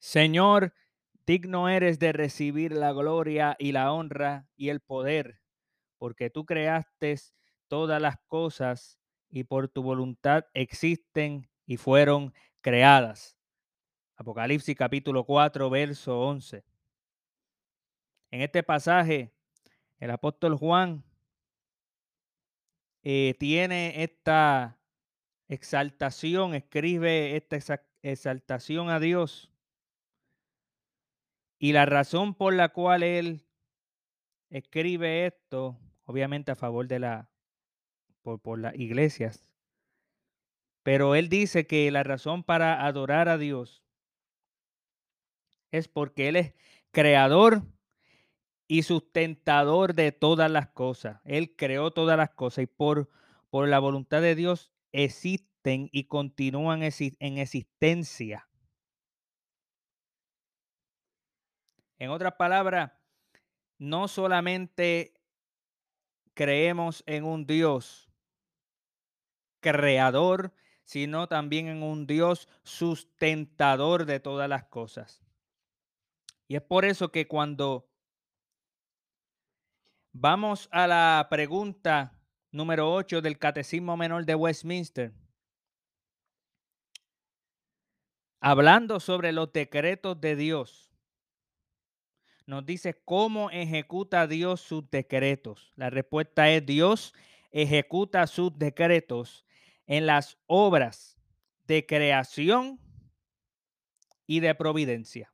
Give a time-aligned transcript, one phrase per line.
[0.00, 0.72] Señor,
[1.26, 5.42] digno eres de recibir la gloria y la honra y el poder,
[5.98, 7.16] porque tú creaste
[7.68, 12.32] todas las cosas y por tu voluntad existen y fueron
[12.62, 13.36] creadas.
[14.16, 16.64] Apocalipsis capítulo 4, verso 11.
[18.30, 19.34] En este pasaje,
[19.98, 21.04] el apóstol Juan
[23.02, 24.78] eh, tiene esta
[25.46, 29.49] exaltación, escribe esta exaltación a Dios
[31.60, 33.46] y la razón por la cual él
[34.48, 37.30] escribe esto, obviamente a favor de la,
[38.22, 39.48] por, por las iglesias,
[40.82, 43.84] pero él dice que la razón para adorar a Dios
[45.70, 46.54] es porque Él es
[46.90, 47.62] creador
[48.66, 51.20] y sustentador de todas las cosas.
[51.24, 53.08] Él creó todas las cosas y por,
[53.50, 58.48] por la voluntad de Dios existen y continúan en existencia.
[62.00, 62.92] En otras palabras,
[63.78, 65.12] no solamente
[66.32, 68.10] creemos en un Dios
[69.60, 75.22] creador, sino también en un Dios sustentador de todas las cosas.
[76.48, 77.86] Y es por eso que cuando
[80.10, 82.18] vamos a la pregunta
[82.50, 85.12] número 8 del Catecismo Menor de Westminster,
[88.40, 90.89] hablando sobre los decretos de Dios,
[92.50, 95.72] nos dice cómo ejecuta Dios sus decretos.
[95.76, 97.14] La respuesta es Dios
[97.52, 99.46] ejecuta sus decretos
[99.86, 101.16] en las obras
[101.68, 102.80] de creación
[104.26, 105.32] y de providencia.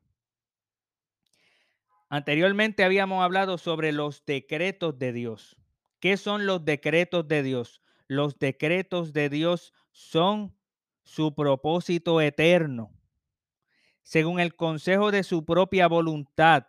[2.07, 5.57] Anteriormente habíamos hablado sobre los decretos de Dios.
[5.99, 7.81] ¿Qué son los decretos de Dios?
[8.07, 10.55] Los decretos de Dios son
[11.01, 12.91] su propósito eterno,
[14.03, 16.67] según el consejo de su propia voluntad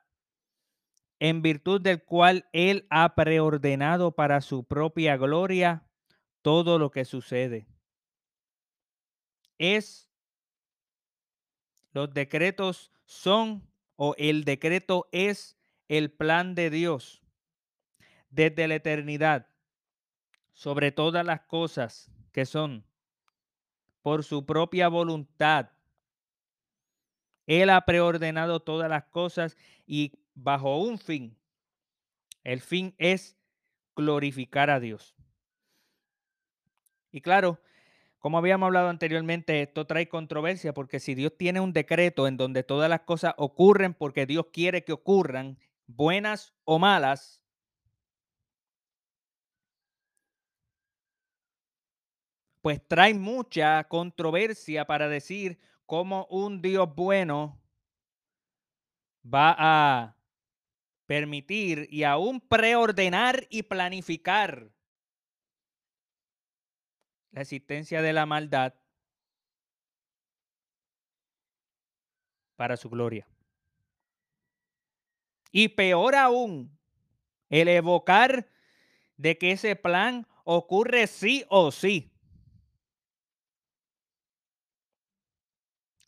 [1.20, 5.84] en virtud del cual Él ha preordenado para su propia gloria
[6.42, 7.66] todo lo que sucede.
[9.58, 10.10] Es,
[11.92, 15.58] los decretos son, o el decreto es
[15.88, 17.22] el plan de Dios
[18.30, 19.48] desde la eternidad
[20.52, 22.84] sobre todas las cosas que son
[24.02, 25.70] por su propia voluntad.
[27.46, 31.36] Él ha preordenado todas las cosas y bajo un fin.
[32.44, 33.36] El fin es
[33.96, 35.16] glorificar a Dios.
[37.10, 37.60] Y claro,
[38.18, 42.62] como habíamos hablado anteriormente, esto trae controversia porque si Dios tiene un decreto en donde
[42.62, 47.42] todas las cosas ocurren porque Dios quiere que ocurran, buenas o malas,
[52.60, 57.60] pues trae mucha controversia para decir cómo un Dios bueno
[59.24, 60.17] va a
[61.08, 64.70] permitir y aún preordenar y planificar
[67.30, 68.74] la existencia de la maldad
[72.56, 73.26] para su gloria.
[75.50, 76.78] Y peor aún,
[77.48, 78.46] el evocar
[79.16, 82.12] de que ese plan ocurre sí o sí.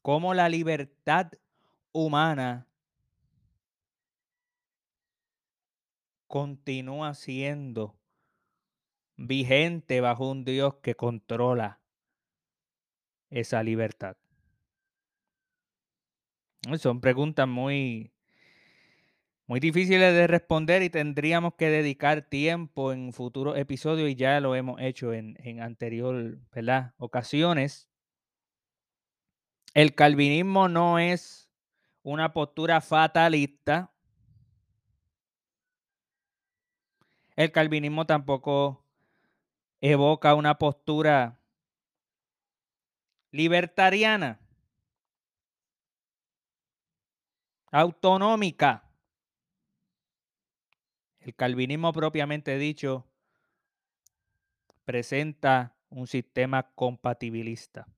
[0.02, 1.32] Como la libertad
[1.90, 2.66] humana
[6.30, 7.98] continúa siendo
[9.16, 11.80] vigente bajo un Dios que controla
[13.30, 14.16] esa libertad?
[16.78, 18.12] Son preguntas muy,
[19.46, 24.54] muy difíciles de responder y tendríamos que dedicar tiempo en futuros episodios y ya lo
[24.54, 26.38] hemos hecho en, en anterior
[26.98, 27.90] ocasiones.
[29.74, 31.50] El calvinismo no es
[32.04, 33.92] una postura fatalista
[37.40, 38.84] El calvinismo tampoco
[39.80, 41.40] evoca una postura
[43.30, 44.38] libertariana,
[47.72, 48.84] autonómica.
[51.20, 53.06] El calvinismo propiamente dicho
[54.84, 57.88] presenta un sistema compatibilista,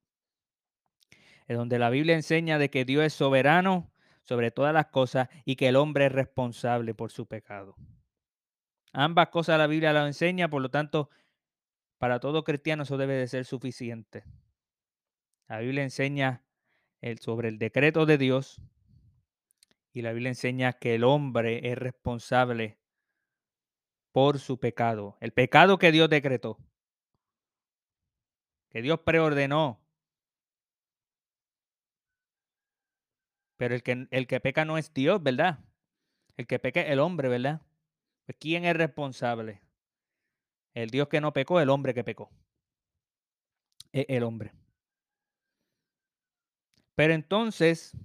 [1.49, 3.91] en donde la Biblia enseña de que Dios es soberano
[4.23, 7.75] sobre todas las cosas y que el hombre es responsable por su pecado.
[8.93, 11.09] Ambas cosas la Biblia lo enseña, por lo tanto,
[11.99, 14.25] para todo cristiano eso debe de ser suficiente.
[15.49, 16.45] La Biblia enseña
[17.01, 18.61] el, sobre el decreto de Dios
[19.93, 22.79] y la Biblia enseña que el hombre es responsable
[24.13, 26.59] por su pecado, el pecado que Dios decretó,
[28.69, 29.81] que Dios preordenó.
[33.57, 35.61] Pero el que, el que peca no es Dios, ¿verdad?
[36.37, 37.63] El que peca es el hombre, ¿verdad?
[38.39, 39.61] ¿Quién es responsable?
[40.75, 42.31] El Dios que no pecó, el hombre que pecó.
[43.93, 44.53] El hombre.
[46.95, 47.97] Pero entonces,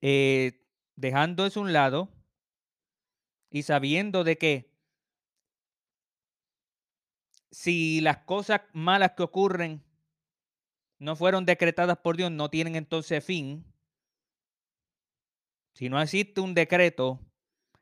[0.00, 0.66] eh,
[0.96, 2.08] dejando eso a un lado
[3.50, 4.72] y sabiendo de que
[7.50, 9.84] si las cosas malas que ocurren
[10.98, 13.64] no fueron decretadas por Dios, no tienen entonces fin.
[15.74, 17.20] Si no existe un decreto,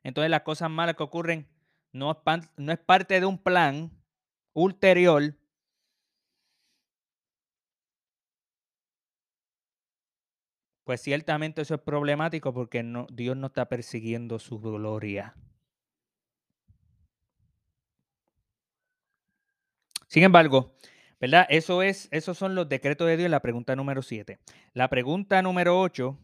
[0.02, 1.46] entonces las cosas malas que ocurren
[1.92, 3.90] no es, parte de un plan
[4.52, 5.34] ulterior.
[10.84, 15.34] Pues ciertamente eso es problemático porque Dios no está persiguiendo su gloria.
[20.08, 20.74] Sin embargo,
[21.20, 21.46] ¿verdad?
[21.48, 24.40] Eso es, esos son los decretos de Dios, la pregunta número 7.
[24.72, 26.18] La pregunta número 8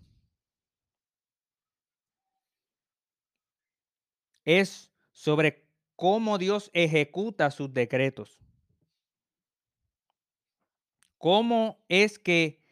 [4.47, 8.39] es sobre cómo Dios ejecuta sus decretos.
[11.19, 12.63] ¿Cómo es que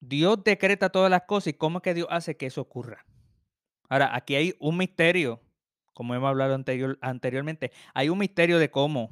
[0.00, 3.06] Dios decreta todas las cosas y cómo es que Dios hace que eso ocurra?
[3.88, 5.40] Ahora, aquí hay un misterio,
[5.94, 9.10] como hemos hablado anterior, anteriormente, hay un misterio de cómo.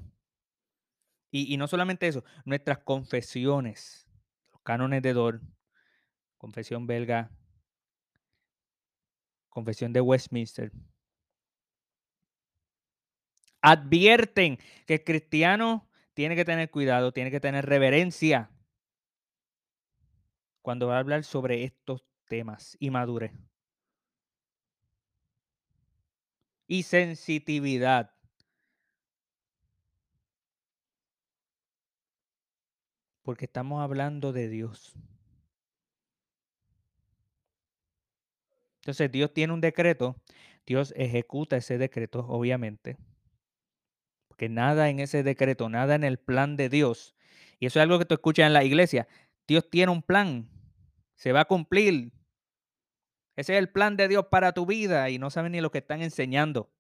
[1.30, 4.06] Y, y, no solamente eso, nuestras confesiones,
[4.52, 5.40] los cánones de Dor,
[6.36, 7.30] confesión belga,
[9.56, 10.70] confesión de Westminster,
[13.62, 18.50] advierten que el cristiano tiene que tener cuidado, tiene que tener reverencia
[20.60, 23.32] cuando va a hablar sobre estos temas y madurez.
[26.66, 28.10] Y sensitividad.
[33.22, 34.98] Porque estamos hablando de Dios.
[38.86, 40.14] Entonces Dios tiene un decreto,
[40.64, 42.96] Dios ejecuta ese decreto, obviamente.
[44.28, 47.16] Porque nada en ese decreto, nada en el plan de Dios,
[47.58, 49.08] y eso es algo que tú escuchas en la iglesia,
[49.48, 50.48] Dios tiene un plan,
[51.16, 52.12] se va a cumplir.
[53.34, 55.78] Ese es el plan de Dios para tu vida y no saben ni lo que
[55.78, 56.70] están enseñando.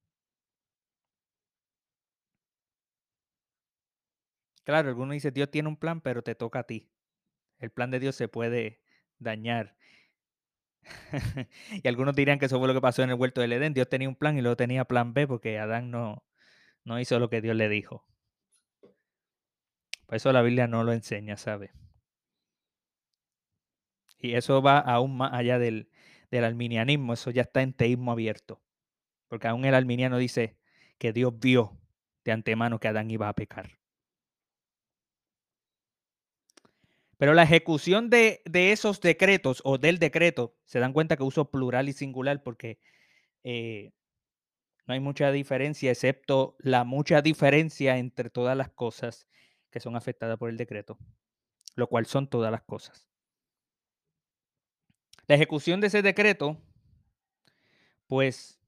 [4.62, 6.88] Claro, algunos dicen, Dios tiene un plan, pero te toca a ti.
[7.58, 8.80] El plan de Dios se puede
[9.18, 9.76] dañar.
[11.82, 13.74] y algunos dirían que eso fue lo que pasó en el huerto del Edén.
[13.74, 16.24] Dios tenía un plan y luego tenía plan B porque Adán no,
[16.84, 18.04] no hizo lo que Dios le dijo.
[20.06, 21.72] Por eso la Biblia no lo enseña, ¿sabe?
[24.18, 25.90] Y eso va aún más allá del,
[26.30, 28.62] del alminianismo, eso ya está en teísmo abierto.
[29.28, 30.56] Porque aún el alminiano dice
[30.98, 31.78] que Dios vio
[32.24, 33.78] de antemano que Adán iba a pecar.
[37.18, 41.50] Pero la ejecución de, de, esos decretos o del decreto, se dan cuenta que uso
[41.50, 42.78] plural y singular porque
[43.42, 43.92] eh,
[44.86, 49.26] no hay mucha diferencia, excepto la mucha diferencia entre todas las cosas
[49.70, 50.98] que son afectadas por el decreto,
[51.74, 53.08] lo cual son todas las cosas.
[55.26, 56.60] La ejecución de ese decreto,
[58.06, 58.60] pues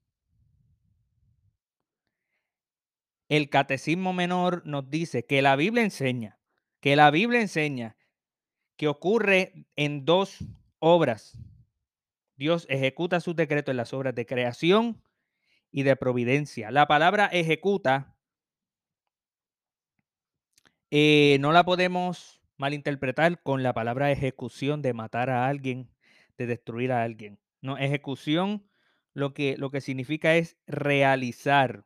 [3.28, 6.40] el catecismo menor nos dice que la Biblia enseña,
[6.80, 7.97] que la Biblia enseña
[8.78, 10.38] que ocurre en dos
[10.78, 11.36] obras.
[12.36, 15.02] Dios ejecuta sus decretos en las obras de creación
[15.72, 16.70] y de providencia.
[16.70, 18.16] La palabra ejecuta
[20.90, 25.90] eh, no la podemos malinterpretar con la palabra ejecución de matar a alguien,
[26.38, 27.40] de destruir a alguien.
[27.60, 28.64] No, ejecución
[29.12, 31.84] lo que, lo que significa es realizar,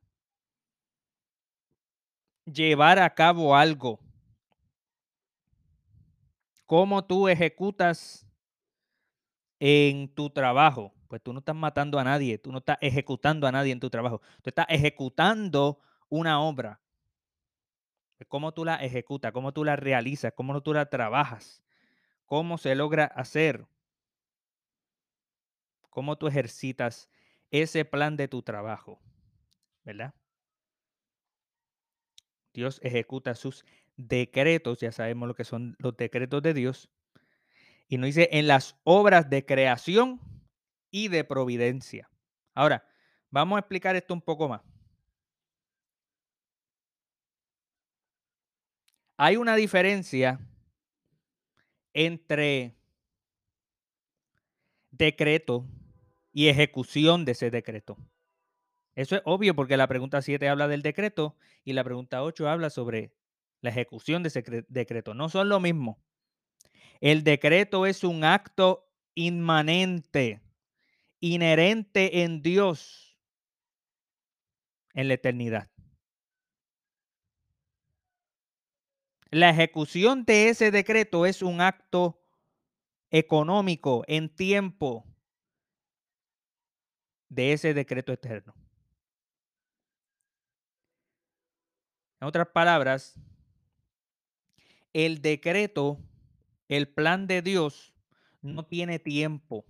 [2.45, 3.99] llevar a cabo algo.
[6.73, 8.27] ¿Cómo tú ejecutas
[9.61, 10.95] en tu trabajo?
[11.07, 13.91] Pues tú no estás matando a nadie, tú no estás ejecutando a nadie en tu
[13.91, 16.81] trabajo, tú estás ejecutando una obra.
[18.27, 19.33] ¿Cómo tú la ejecutas?
[19.33, 20.33] ¿Cómo tú la realizas?
[20.35, 21.63] ¿Cómo tú la trabajas?
[22.25, 23.67] ¿Cómo se logra hacer?
[25.91, 27.11] ¿Cómo tú ejercitas
[27.51, 28.99] ese plan de tu trabajo?
[29.85, 30.15] ¿Verdad?
[32.55, 33.63] Dios ejecuta sus
[33.97, 36.91] decretos, ya sabemos lo que son los decretos de Dios,
[37.89, 40.21] y nos dice en las obras de creación
[40.91, 42.09] y de providencia.
[42.55, 42.87] Ahora,
[43.31, 44.63] vamos a explicar esto un poco más.
[49.17, 50.41] Hay una diferencia
[51.93, 52.75] entre
[54.91, 55.67] decreto
[56.33, 57.97] y ejecución de ese decreto.
[58.95, 62.71] Eso es obvio porque la pregunta 7 habla del decreto y la pregunta 8 habla
[62.71, 63.13] sobre
[63.63, 65.15] la ejecución de ese decreto.
[65.15, 65.99] No son lo mismo.
[67.01, 70.43] El decreto es un acto inmanente,
[71.21, 73.19] inherente en Dios
[74.95, 75.71] en la eternidad.
[79.31, 82.21] La ejecución de ese decreto es un acto
[83.11, 85.07] económico en tiempo
[87.31, 88.55] de ese decreto eterno.
[92.21, 93.19] En otras palabras,
[94.93, 95.99] el decreto,
[96.69, 97.95] el plan de Dios
[98.43, 99.65] no tiene tiempo.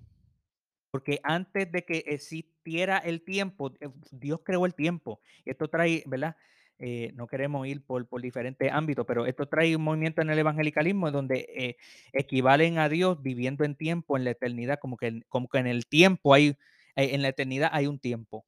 [0.91, 5.21] Porque antes de que existiera el tiempo, eh, Dios creó el tiempo.
[5.45, 6.37] Esto trae, ¿verdad?
[6.79, 10.39] Eh, no queremos ir por, por, diferentes ámbitos, pero esto trae un movimiento en el
[10.39, 11.77] evangelicalismo donde eh,
[12.13, 15.87] equivalen a Dios viviendo en tiempo, en la eternidad, como que, como que en el
[15.87, 16.57] tiempo hay,
[16.97, 18.45] en la eternidad hay un tiempo.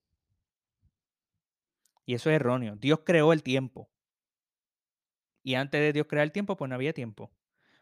[2.06, 2.76] Y eso es erróneo.
[2.76, 3.88] Dios creó el tiempo.
[5.44, 7.30] Y antes de Dios crear el tiempo, pues no había tiempo.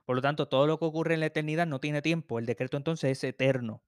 [0.04, 2.38] Por lo tanto, todo lo que ocurre en la eternidad no tiene tiempo.
[2.38, 3.82] El decreto entonces es eterno.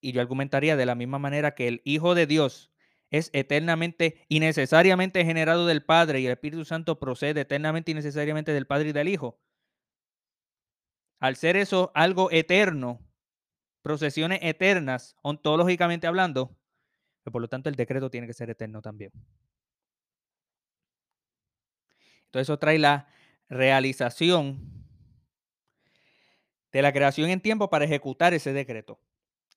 [0.00, 2.70] Y yo argumentaría de la misma manera que el Hijo de Dios
[3.10, 8.52] es eternamente y necesariamente generado del Padre y el Espíritu Santo procede eternamente y necesariamente
[8.52, 9.40] del Padre y del Hijo.
[11.18, 13.00] Al ser eso algo eterno,
[13.82, 16.58] procesiones eternas, ontológicamente hablando,
[17.22, 19.12] pues por lo tanto el decreto tiene que ser eterno también.
[22.32, 23.08] Entonces eso trae la
[23.50, 24.58] realización
[26.72, 28.98] de la creación en tiempo para ejecutar ese decreto.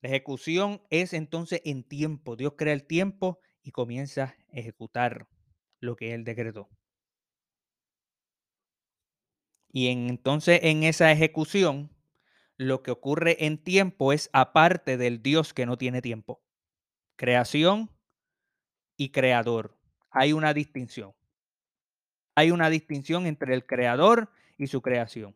[0.01, 2.36] La ejecución es entonces en tiempo.
[2.36, 5.29] Dios crea el tiempo y comienza a ejecutar
[5.79, 6.67] lo que Él decretó.
[9.72, 11.89] Y entonces en esa ejecución,
[12.58, 16.44] lo que ocurre en tiempo es aparte del Dios que no tiene tiempo.
[17.15, 17.89] Creación
[18.98, 19.77] y creador.
[20.12, 21.14] Hay una distinción.
[22.35, 25.33] Hay una distinción entre el creador y su creación.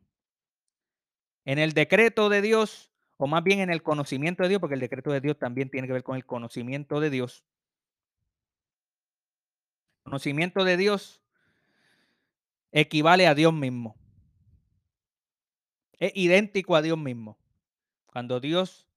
[1.46, 4.82] En el decreto de Dios, o más bien en el conocimiento de Dios, porque el
[4.82, 7.46] decreto de Dios también tiene que ver con el conocimiento de Dios.
[10.04, 11.22] Conocimiento de Dios
[12.72, 13.96] equivale a Dios mismo.
[16.00, 17.38] Es idéntico a Dios mismo.
[18.08, 18.88] Cuando Dios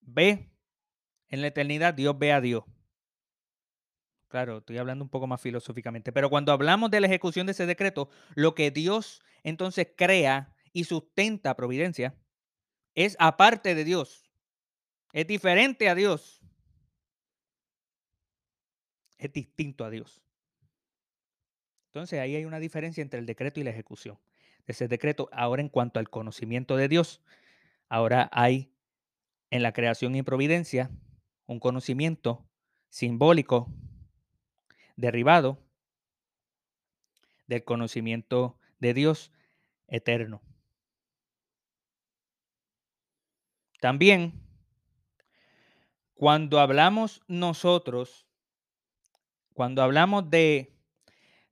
[0.00, 0.50] ve
[1.28, 2.64] en la eternidad, Dios ve a Dios.
[4.28, 7.66] Claro, estoy hablando un poco más filosóficamente, pero cuando hablamos de la ejecución de ese
[7.66, 12.16] decreto, lo que Dios entonces crea y sustenta providencia
[12.94, 14.30] es aparte de Dios.
[15.12, 16.42] Es diferente a Dios.
[19.18, 20.22] Es distinto a Dios.
[21.88, 24.18] Entonces ahí hay una diferencia entre el decreto y la ejecución
[24.66, 25.28] de ese decreto.
[25.32, 27.22] Ahora en cuanto al conocimiento de Dios,
[27.88, 28.72] ahora hay
[29.50, 30.90] en la creación y providencia
[31.46, 32.46] un conocimiento
[32.90, 33.72] simbólico
[34.96, 35.58] derivado
[37.46, 39.32] del conocimiento de Dios
[39.88, 40.42] eterno.
[43.80, 44.42] También,
[46.14, 48.26] cuando hablamos nosotros,
[49.52, 50.72] cuando hablamos de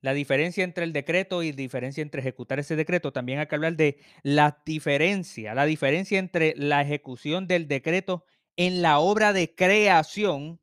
[0.00, 3.76] la diferencia entre el decreto y diferencia entre ejecutar ese decreto, también hay que hablar
[3.76, 8.24] de la diferencia, la diferencia entre la ejecución del decreto
[8.56, 10.60] en la obra de creación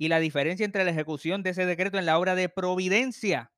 [0.00, 3.52] y la diferencia entre la ejecución de ese decreto en la obra de providencia.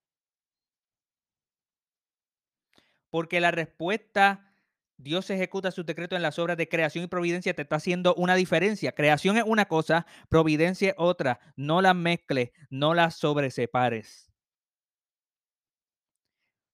[3.10, 4.52] Porque la respuesta,
[4.96, 8.34] Dios ejecuta su decreto en las obras de creación y providencia, te está haciendo una
[8.34, 8.90] diferencia.
[8.90, 11.38] Creación es una cosa, providencia es otra.
[11.54, 14.32] No las mezcles, no las sobresepares.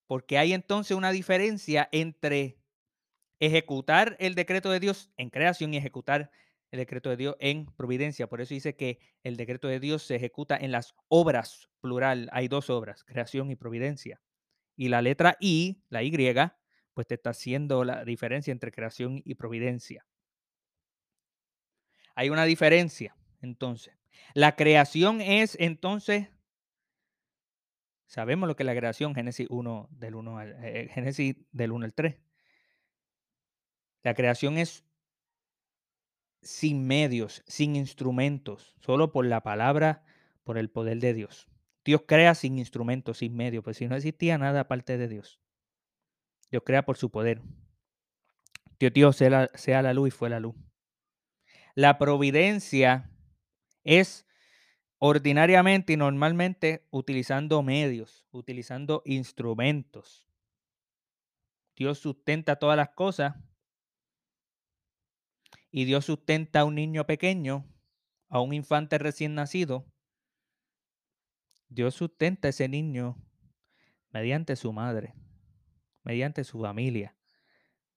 [0.07, 2.57] Porque hay entonces una diferencia entre
[3.39, 6.31] ejecutar el decreto de Dios en creación y ejecutar
[6.71, 8.27] el decreto de Dios en providencia.
[8.27, 12.29] Por eso dice que el decreto de Dios se ejecuta en las obras, plural.
[12.31, 14.21] Hay dos obras, creación y providencia.
[14.75, 16.11] Y la letra I, la Y,
[16.93, 20.05] pues te está haciendo la diferencia entre creación y providencia.
[22.15, 23.93] Hay una diferencia, entonces.
[24.33, 26.27] La creación es entonces,
[28.05, 31.85] sabemos lo que es la creación, Génesis 1 del 1 al, eh, Génesis del 1
[31.85, 32.17] al 3.
[34.03, 34.85] La creación es
[36.41, 40.03] sin medios, sin instrumentos, solo por la palabra,
[40.43, 41.47] por el poder de Dios.
[41.85, 45.39] Dios crea sin instrumentos, sin medios, pues si no existía nada aparte de Dios.
[46.51, 47.41] Dios crea por su poder.
[48.79, 50.55] Dios, Dios sea, la, sea la luz y fue la luz.
[51.75, 53.09] La providencia
[53.83, 54.25] es
[54.97, 60.25] ordinariamente y normalmente utilizando medios, utilizando instrumentos.
[61.75, 63.35] Dios sustenta todas las cosas
[65.71, 67.65] y Dios sustenta a un niño pequeño,
[68.29, 69.85] a un infante recién nacido,
[71.67, 73.15] Dios sustenta a ese niño
[74.11, 75.13] mediante su madre,
[76.03, 77.15] mediante su familia,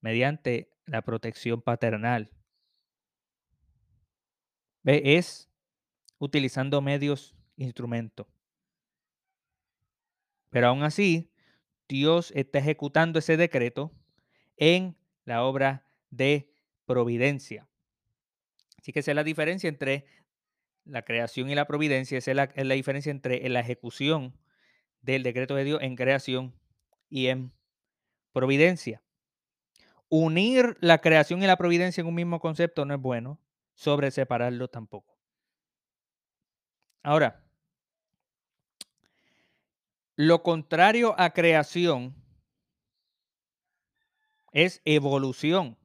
[0.00, 2.30] mediante la protección paternal.
[4.84, 5.50] Es
[6.18, 8.26] utilizando medios, instrumentos.
[10.50, 11.32] Pero aún así,
[11.88, 13.92] Dios está ejecutando ese decreto
[14.56, 16.51] en la obra de
[16.86, 17.68] providencia.
[18.78, 20.06] Así que esa es la diferencia entre
[20.84, 24.36] la creación y la providencia, esa es la, es la diferencia entre la ejecución
[25.00, 26.54] del decreto de Dios en creación
[27.08, 27.52] y en
[28.32, 29.02] providencia.
[30.08, 33.40] Unir la creación y la providencia en un mismo concepto no es bueno,
[33.74, 35.16] sobre separarlo tampoco.
[37.02, 37.42] Ahora,
[40.16, 42.14] lo contrario a creación
[44.52, 45.78] es evolución.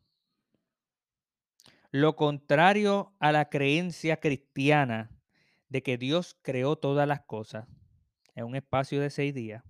[1.97, 5.09] Lo contrario a la creencia cristiana
[5.67, 7.67] de que Dios creó todas las cosas
[8.35, 9.63] en un espacio de seis días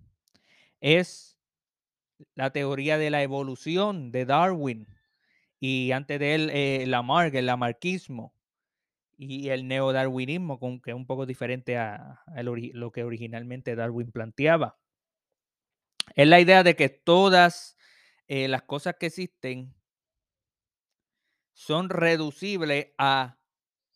[0.81, 1.37] es
[2.35, 4.89] la teoría de la evolución de Darwin
[5.61, 8.33] y antes de él eh, Lamarck, el lamarquismo
[9.17, 14.77] y el neodarwinismo, que es un poco diferente a, lo que originalmente Darwin planteaba.
[16.13, 17.77] Es la idea de que todas
[18.27, 19.76] eh, las cosas que existen
[21.57, 23.39] son reducibles a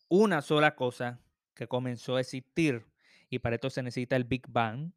[0.08, 1.20] una sola cosa
[1.54, 2.84] que comenzó a existir.
[3.30, 4.90] Y para esto se necesita el Big Bang.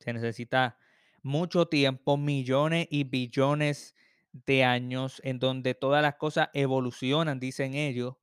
[0.00, 0.76] Se necesita
[1.22, 3.94] mucho tiempo, millones y billones
[4.32, 8.16] de años en donde todas las cosas evolucionan, dicen ellos.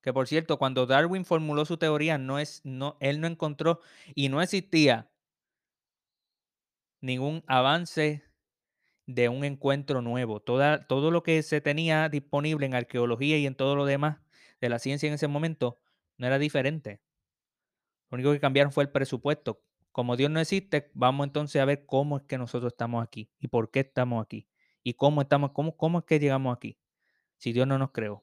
[0.00, 3.80] Que por cierto, cuando Darwin formuló su teoría, no es, no, él no encontró
[4.14, 5.10] y no existía
[7.00, 8.22] ningún avance
[9.06, 10.40] de un encuentro nuevo.
[10.40, 14.18] Toda, todo lo que se tenía disponible en arqueología y en todo lo demás
[14.60, 15.78] de la ciencia en ese momento
[16.16, 17.00] no era diferente.
[18.10, 19.62] Lo único que cambiaron fue el presupuesto.
[19.92, 23.48] Como Dios no existe, vamos entonces a ver cómo es que nosotros estamos aquí y
[23.48, 24.48] por qué estamos aquí
[24.82, 26.78] y cómo estamos, cómo, cómo es que llegamos aquí,
[27.38, 28.22] si Dios no nos creó.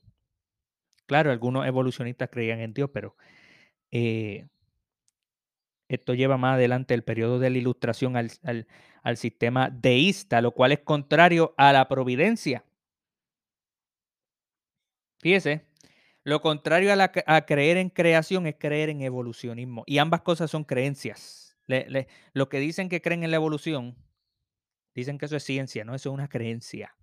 [1.06, 3.16] Claro, algunos evolucionistas creían en Dios, pero
[3.92, 4.48] eh,
[5.90, 8.68] esto lleva más adelante el periodo de la ilustración al, al,
[9.18, 12.64] sistema deísta, lo cual es contrario a la providencia.
[15.20, 15.66] Fíjese,
[16.24, 19.84] lo contrario a, la, a, creer en creación es creer en evolucionismo.
[19.88, 21.58] Y ambas cosas son creencias.
[21.68, 23.96] Le, lo que dicen que creen en la evolución,
[24.94, 26.96] dicen que eso es ciencia, no, eso es una creencia.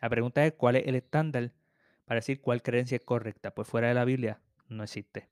[0.00, 1.52] La pregunta es cuál es el estándar
[2.04, 3.54] para decir cuál creencia es correcta.
[3.54, 5.28] Pues fuera de la Biblia no existe.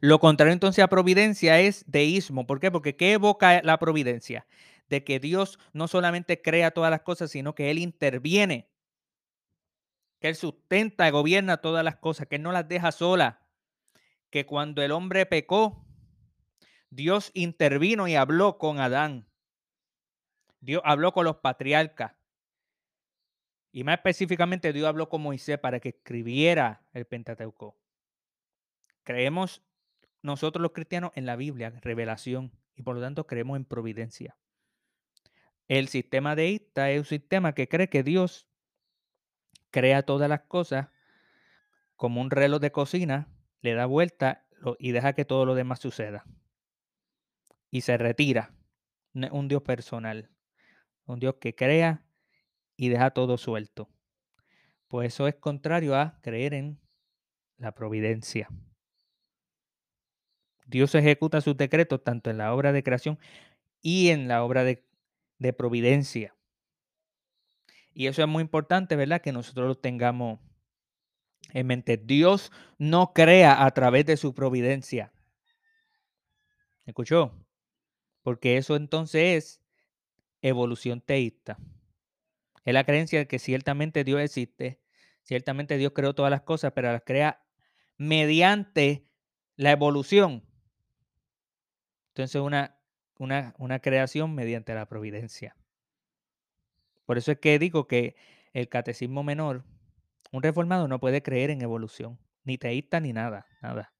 [0.00, 2.46] Lo contrario entonces a providencia es deísmo.
[2.46, 2.70] ¿Por qué?
[2.70, 4.46] Porque ¿qué evoca la providencia?
[4.88, 8.70] De que Dios no solamente crea todas las cosas, sino que Él interviene.
[10.20, 13.36] Que Él sustenta y gobierna todas las cosas, que Él no las deja solas.
[14.30, 15.84] Que cuando el hombre pecó,
[16.90, 19.26] Dios intervino y habló con Adán.
[20.60, 22.12] Dios habló con los patriarcas.
[23.70, 27.76] Y más específicamente, Dios habló con Moisés para que escribiera el Pentateuco.
[29.04, 29.62] Creemos
[30.28, 34.36] nosotros los cristianos en la Biblia, revelación, y por lo tanto creemos en providencia.
[35.66, 38.46] El sistema deísta es un sistema que cree que Dios
[39.70, 40.88] crea todas las cosas
[41.96, 43.28] como un reloj de cocina,
[43.60, 44.46] le da vuelta
[44.78, 46.24] y deja que todo lo demás suceda.
[47.70, 48.54] Y se retira.
[49.12, 50.30] Un Dios personal.
[51.06, 52.06] Un Dios que crea
[52.76, 53.90] y deja todo suelto.
[54.86, 56.80] Pues eso es contrario a creer en
[57.56, 58.48] la providencia.
[60.68, 63.18] Dios ejecuta sus decretos tanto en la obra de creación
[63.80, 64.86] y en la obra de,
[65.38, 66.36] de providencia.
[67.92, 69.20] Y eso es muy importante, ¿verdad?
[69.20, 70.38] Que nosotros lo tengamos
[71.52, 71.96] en mente.
[71.96, 75.12] Dios no crea a través de su providencia.
[76.86, 77.32] ¿Escuchó?
[78.22, 79.62] Porque eso entonces es
[80.42, 81.58] evolución teísta.
[82.64, 84.80] Es la creencia de que ciertamente Dios existe,
[85.22, 87.42] ciertamente Dios creó todas las cosas, pero las crea
[87.96, 89.08] mediante
[89.56, 90.47] la evolución.
[92.18, 92.76] Entonces, una,
[93.20, 95.54] una, una creación mediante la providencia.
[97.06, 98.16] Por eso es que digo que
[98.52, 99.64] el catecismo menor,
[100.32, 103.94] un reformado no puede creer en evolución, ni teísta ni nada, nada.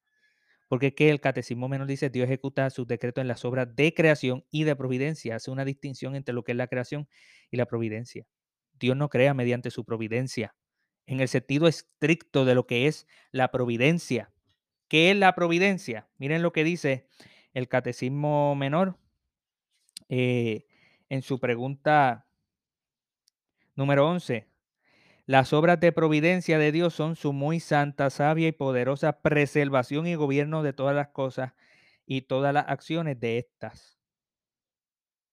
[0.66, 3.94] Porque es que el catecismo menor dice Dios ejecuta sus decretos en las obras de
[3.94, 5.36] creación y de providencia.
[5.36, 7.08] Hace una distinción entre lo que es la creación
[7.52, 8.26] y la providencia.
[8.80, 10.56] Dios no crea mediante su providencia,
[11.06, 14.32] en el sentido estricto de lo que es la providencia.
[14.88, 16.08] ¿Qué es la providencia?
[16.18, 17.06] Miren lo que dice
[17.58, 18.96] el Catecismo Menor
[20.08, 20.64] eh,
[21.08, 22.28] en su pregunta
[23.74, 24.48] número 11.
[25.26, 30.14] Las obras de providencia de Dios son su muy santa, sabia y poderosa preservación y
[30.14, 31.52] gobierno de todas las cosas
[32.06, 33.98] y todas las acciones de estas.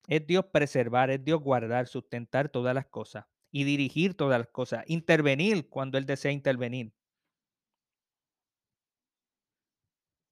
[0.08, 4.84] Es Dios preservar, es Dios guardar, sustentar todas las cosas y dirigir todas las cosas,
[4.88, 6.92] intervenir cuando Él desea intervenir.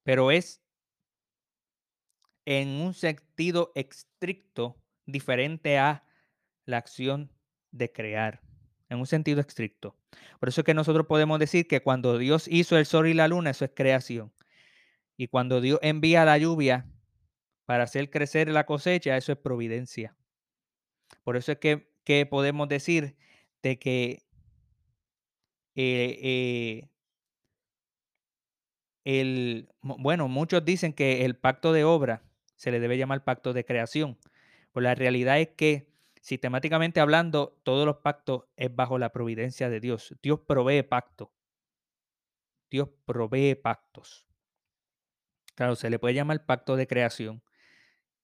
[0.04, 0.63] Pero es
[2.46, 6.04] en un sentido estricto diferente a
[6.66, 7.32] la acción
[7.72, 8.42] de crear,
[8.90, 9.96] en un sentido estricto.
[10.40, 13.28] Por eso es que nosotros podemos decir que cuando Dios hizo el sol y la
[13.28, 14.34] luna, eso es creación.
[15.18, 16.88] Y cuando Dios envía la lluvia
[17.66, 20.16] para hacer crecer la cosecha, eso es providencia.
[21.24, 23.16] Por eso es que, que podemos decir
[23.62, 24.24] de que
[25.76, 26.90] eh, eh,
[29.06, 32.24] el, bueno, muchos dicen que el pacto de obra
[32.64, 34.18] se le debe llamar pacto de creación.
[34.72, 39.82] Pues la realidad es que sistemáticamente hablando, todos los pactos es bajo la providencia de
[39.82, 40.16] Dios.
[40.24, 41.34] Dios provee pacto.
[42.72, 44.30] Dios provee pactos.
[45.56, 47.44] Claro, se le puede llamar pacto de creación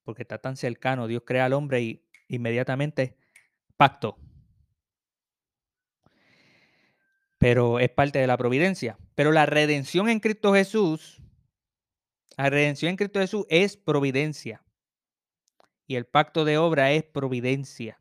[0.03, 1.07] porque está tan cercano.
[1.07, 3.17] Dios crea al hombre y inmediatamente
[3.75, 4.17] pacto.
[7.37, 8.97] Pero es parte de la providencia.
[9.15, 11.21] Pero la redención en Cristo Jesús,
[12.39, 14.63] la redención en Cristo Jesús es providencia.
[15.85, 17.99] Y el pacto de obra es providencia.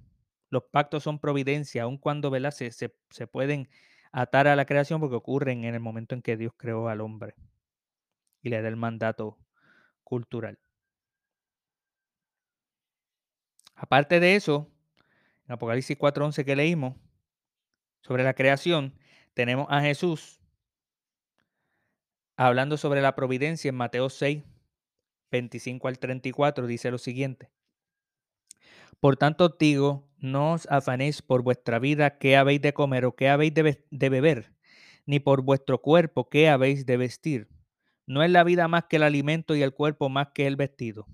[0.48, 3.68] Los pactos son providencia, aun cuando Se, se, se pueden
[4.12, 7.34] atar a la creación porque ocurren en el momento en que Dios creó al hombre
[8.40, 9.36] y le da el mandato
[10.04, 10.60] cultural.
[13.74, 14.70] Aparte de eso,
[15.48, 16.94] en Apocalipsis 4.11 que leímos
[18.02, 18.94] sobre la creación,
[19.34, 20.37] tenemos a Jesús
[22.46, 24.44] hablando sobre la providencia en Mateo 6,
[25.32, 27.50] 25 al 34, dice lo siguiente.
[29.00, 33.28] Por tanto, digo, no os afanéis por vuestra vida qué habéis de comer o qué
[33.28, 34.52] habéis de, de beber,
[35.04, 37.48] ni por vuestro cuerpo qué habéis de vestir.
[38.06, 41.06] No es la vida más que el alimento y el cuerpo más que el vestido.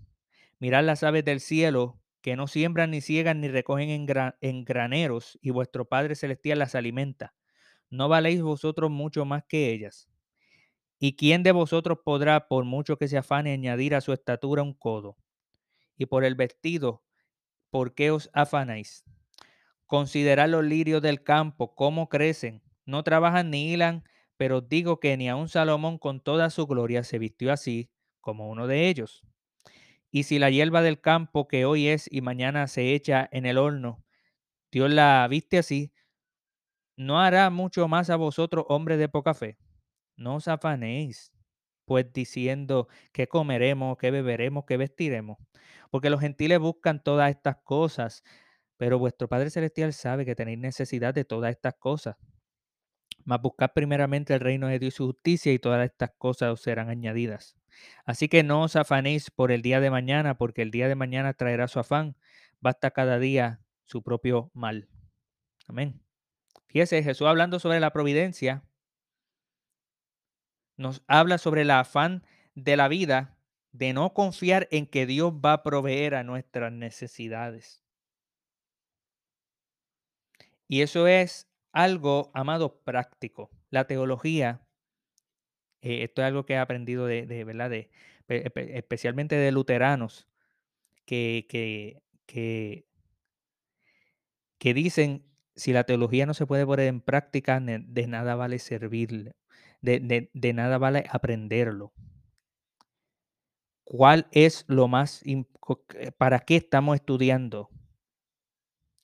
[0.59, 4.07] Mirad las aves del cielo, que no siembran ni ciegan ni recogen
[4.41, 7.35] en, graneros, y vuestro Padre Celestial las alimenta.
[7.89, 10.09] ¿No valéis vosotros mucho más que ellas?
[10.99, 14.75] ¿Y quién de vosotros podrá, por mucho que se afane, añadir a su estatura un
[14.75, 15.17] codo?
[15.99, 17.05] Y por el vestido,
[17.71, 19.05] ¿por qué os afanáis?
[19.87, 22.63] Considerad los lirios del campo, cómo crecen.
[22.87, 24.05] No trabajan ni hilan,
[24.37, 28.51] pero os digo que ni aun Salomón con toda su gloria se vistió así como
[28.51, 29.23] uno de ellos.
[30.11, 33.59] Y si la hierba del campo que hoy es y mañana se echa en el
[33.59, 34.05] horno,
[34.73, 35.93] Dios la viste así,
[36.97, 39.57] ¿no hará mucho más a vosotros, hombres de poca fe?
[40.17, 41.33] No os afanéis,
[41.85, 45.39] pues diciendo qué comeremos, qué beberemos, qué vestiremos,
[45.91, 48.23] porque los gentiles buscan todas estas cosas,
[48.77, 52.17] pero vuestro Padre Celestial sabe que tenéis necesidad de todas estas cosas.
[53.25, 56.61] Mas buscad primeramente el reino de Dios y su justicia y todas estas cosas os
[56.61, 57.57] serán añadidas.
[58.05, 61.33] Así que no os afanéis por el día de mañana, porque el día de mañana
[61.33, 62.17] traerá su afán.
[62.61, 64.89] Basta cada día su propio mal.
[65.69, 66.03] Amén.
[66.69, 68.65] Fíjese, Jesús hablando sobre la providencia,
[70.85, 73.39] nos habla sobre el afán de la vida,
[73.73, 77.83] de no confiar en que Dios va a proveer a nuestras necesidades.
[80.69, 83.51] Y eso es algo, amado, práctico.
[83.71, 84.61] La teología,
[85.81, 87.71] eh, esto es algo que he aprendido de, ¿verdad?
[87.71, 87.91] De,
[88.29, 90.29] especialmente de luteranos,
[91.07, 92.87] que, que, que,
[94.59, 95.25] que, dicen,
[95.57, 99.35] si la teología no se puede poner en práctica, de nada vale servirle,
[99.85, 101.93] de, de, de nada vale aprenderlo.
[103.85, 105.23] ¿Cuál es lo más,
[106.17, 107.69] para qué estamos estudiando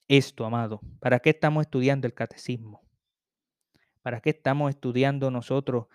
[0.07, 0.81] esto, amado?
[0.99, 2.81] ¿Para qué estamos estudiando el catecismo?
[4.01, 5.85] ¿Para qué estamos estudiando nosotros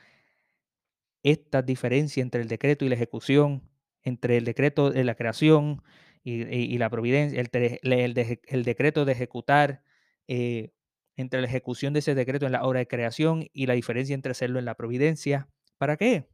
[1.24, 3.68] esta diferencia entre el decreto y la ejecución,
[4.04, 5.82] entre el decreto de la creación
[6.22, 9.82] y, la providencia, el, decreto de ejecutar,
[10.28, 10.72] eh,
[11.16, 14.32] entre la ejecución de ese decreto en la obra de creación y la diferencia entre
[14.32, 15.48] hacerlo en la providencia?
[15.78, 16.28] ¿Para qué?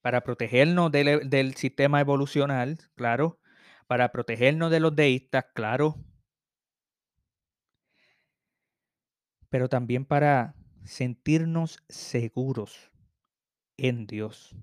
[0.00, 3.40] Para protegernos del, del sistema evolucional, claro,
[3.86, 5.96] para protegernos de los deístas, claro,
[9.48, 12.90] pero también para sentirnos seguros
[13.76, 14.54] en Dios.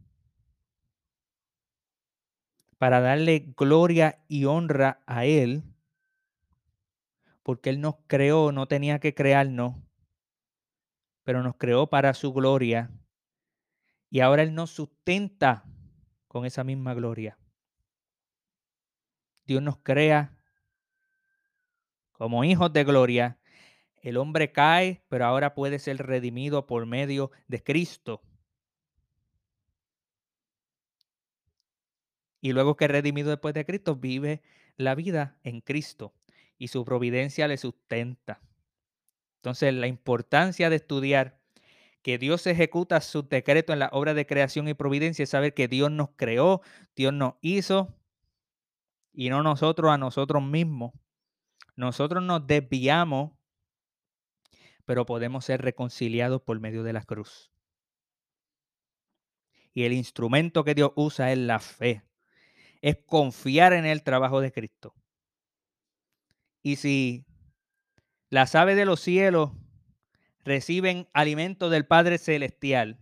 [2.77, 5.63] Para darle gloria y honra a Él,
[7.45, 9.75] porque Él nos creó, no tenía que crearnos,
[11.23, 12.89] pero nos creó para su gloria.
[14.09, 15.63] Y ahora Él nos sustenta
[16.27, 17.37] con esa misma gloria.
[19.45, 20.35] Dios nos crea
[22.13, 23.37] como hijos de gloria.
[24.01, 28.23] El hombre cae, pero ahora puede ser redimido por medio de Cristo.
[32.41, 34.43] y luego que redimido después de Cristo, vive
[34.77, 36.13] la vida en Cristo
[36.57, 38.41] y su providencia le sustenta.
[39.37, 41.39] Entonces, la importancia de estudiar
[42.01, 45.67] que Dios ejecuta su decreto en la obra de creación y providencia es saber que
[45.67, 46.61] Dios nos creó,
[46.95, 47.95] Dios nos hizo
[49.11, 50.93] y no nosotros a nosotros mismos.
[51.75, 53.31] Nosotros nos desviamos,
[54.85, 57.51] pero podemos ser reconciliados por medio de la cruz.
[59.73, 62.03] Y el instrumento que Dios usa es la fe,
[62.81, 64.93] es confiar en el trabajo de Cristo.
[66.65, 67.27] Y si
[68.31, 69.51] las aves de los cielos
[70.43, 72.97] reciben alimento del Padre Celestial,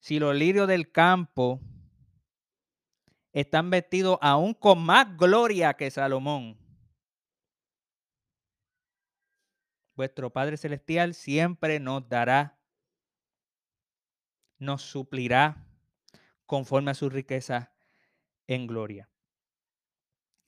[0.00, 1.60] si los lirios del campo
[3.30, 6.58] están vestidos aún con más gloria que Salomón,
[9.94, 12.58] vuestro Padre Celestial siempre nos dará,
[14.58, 15.68] nos suplirá
[16.46, 17.72] conforme a su riqueza
[18.48, 19.08] en gloria.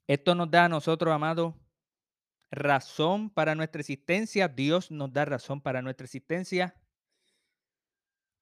[0.08, 1.54] Esto nos da a nosotros, amados,
[2.52, 6.76] razón para nuestra existencia, Dios nos da razón para nuestra existencia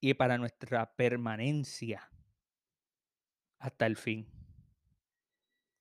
[0.01, 2.11] y para nuestra permanencia
[3.59, 4.27] hasta el fin.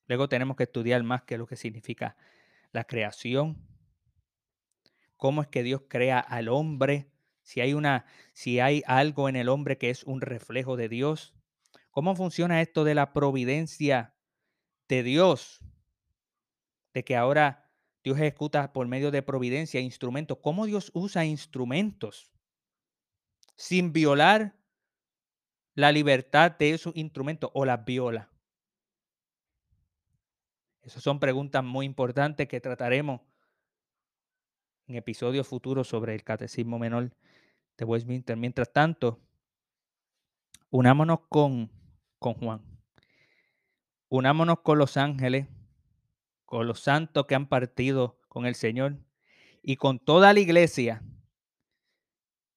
[0.05, 2.15] Luego tenemos que estudiar más qué es lo que significa
[2.71, 3.67] la creación,
[5.17, 7.11] cómo es que Dios crea al hombre,
[7.41, 11.33] si hay una si hay algo en el hombre que es un reflejo de Dios,
[11.89, 14.13] cómo funciona esto de la providencia
[14.87, 15.61] de Dios,
[16.93, 17.68] de que ahora
[18.09, 20.39] Dios ejecuta por medio de providencia instrumentos.
[20.41, 22.31] ¿Cómo Dios usa instrumentos
[23.55, 24.55] sin violar
[25.75, 28.31] la libertad de esos instrumentos o las viola?
[30.81, 33.21] Esas son preguntas muy importantes que trataremos
[34.87, 37.15] en episodios futuros sobre el catecismo menor
[37.77, 38.35] de Westminster.
[38.35, 39.19] Mientras tanto,
[40.71, 41.69] unámonos con,
[42.17, 42.61] con Juan.
[44.07, 45.45] Unámonos con los ángeles
[46.49, 48.97] con los santos que han partido con el Señor
[49.61, 51.03] y con toda la iglesia,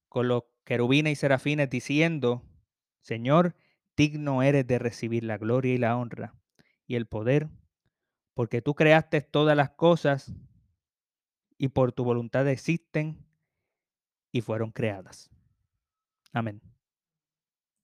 [0.09, 2.43] con los querubines y serafines diciendo,
[3.03, 3.55] Señor,
[3.95, 6.35] digno eres de recibir la gloria y la honra
[6.87, 7.51] y el poder,
[8.33, 10.33] porque tú creaste todas las cosas
[11.59, 13.27] y por tu voluntad existen
[14.31, 15.29] y fueron creadas.
[16.33, 16.63] Amén.